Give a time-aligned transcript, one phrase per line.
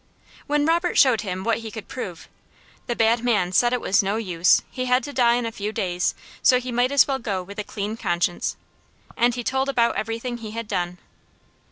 [0.47, 2.27] When Robert showed him what he could prove,
[2.87, 5.71] the bad man said it was no use, he had to die in a few
[5.71, 8.57] days, so he might as well go with a clean conscience,
[9.15, 10.97] and he told about everything he had done.